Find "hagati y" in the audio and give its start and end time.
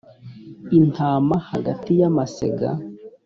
1.49-2.01